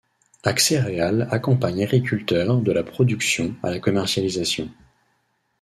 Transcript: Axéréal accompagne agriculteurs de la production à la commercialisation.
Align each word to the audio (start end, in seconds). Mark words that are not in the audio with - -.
Axéréal 0.43 1.27
accompagne 1.29 1.83
agriculteurs 1.83 2.59
de 2.59 2.71
la 2.71 2.81
production 2.81 3.53
à 3.61 3.69
la 3.69 3.77
commercialisation. 3.79 4.67